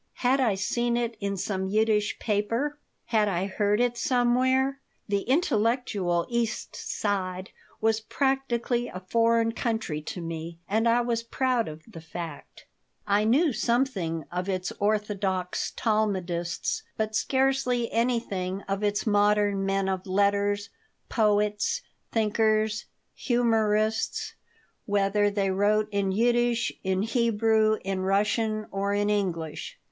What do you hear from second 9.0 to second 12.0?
foreign country to me, and I was proud of